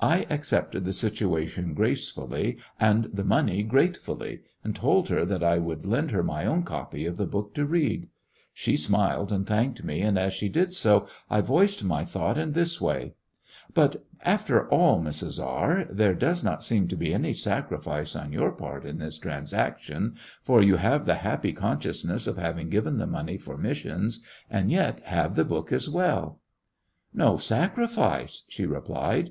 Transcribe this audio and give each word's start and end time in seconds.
I 0.00 0.26
accepted 0.28 0.84
the 0.84 0.92
situation 0.92 1.72
gracefdUy 1.76 2.58
and 2.80 3.04
the 3.04 3.22
money 3.22 3.62
gratefnllyy 3.64 4.40
and 4.64 4.74
told 4.74 5.08
her 5.08 5.24
that 5.24 5.44
I 5.44 5.58
would 5.58 5.86
lend 5.86 6.10
her 6.10 6.24
my 6.24 6.44
own 6.44 6.64
copy 6.64 7.06
of 7.06 7.16
the 7.16 7.28
book 7.28 7.54
to 7.54 7.64
read. 7.64 8.08
She 8.52 8.76
smiled 8.76 9.30
and 9.30 9.46
thanked 9.46 9.84
me, 9.84 10.00
and 10.00 10.18
as 10.18 10.34
she 10.34 10.48
did 10.48 10.74
so 10.74 11.06
I 11.30 11.42
voiced 11.42 11.84
my 11.84 12.04
thought 12.04 12.36
in 12.36 12.54
this 12.54 12.80
way: 12.80 13.14
"But, 13.72 14.04
after 14.24 14.66
aU, 14.74 14.96
Mrs. 15.00 15.36
B 15.38 15.84
j 15.86 15.94
there 15.94 16.14
does 16.16 16.42
not 16.42 16.64
seem 16.64 16.88
to 16.88 16.96
be 16.96 17.14
any 17.14 17.32
sacrifice 17.32 18.16
on 18.16 18.32
your 18.32 18.50
part 18.50 18.84
in 18.84 18.98
this 18.98 19.16
transaction, 19.16 20.16
for 20.42 20.60
you 20.60 20.74
have 20.74 21.04
the 21.06 21.14
happy 21.22 21.52
conscious 21.52 22.04
ness 22.04 22.26
of 22.26 22.36
having 22.36 22.68
given 22.68 22.96
the 22.96 23.06
money, 23.06 23.38
for 23.38 23.56
missions, 23.56 24.24
and 24.50 24.72
yet 24.72 24.98
have 25.04 25.36
the 25.36 25.44
book 25.44 25.70
as 25.70 25.88
welL" 25.88 26.40
"No 27.14 27.36
sacrifice 27.36 28.40
t" 28.40 28.46
she 28.48 28.66
replied. 28.66 29.30